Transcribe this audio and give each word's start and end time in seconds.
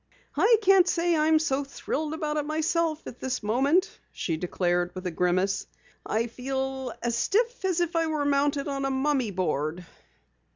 "I 0.35 0.57
can't 0.63 0.87
say 0.87 1.15
I'm 1.15 1.37
so 1.37 1.63
thrilled 1.63 2.15
about 2.15 2.37
it 2.37 2.45
myself 2.47 3.03
at 3.05 3.19
the 3.19 3.39
moment," 3.43 3.99
she 4.11 4.35
declared 4.35 4.95
with 4.95 5.05
a 5.05 5.11
grimace. 5.11 5.67
"I 6.03 6.25
feel 6.25 6.91
as 7.03 7.15
stiff 7.15 7.63
as 7.65 7.81
if 7.81 7.95
I 7.95 8.07
were 8.07 8.25
mounted 8.25 8.67
on 8.67 8.85
a 8.85 8.89
mummy 8.89 9.29
board!" 9.29 9.85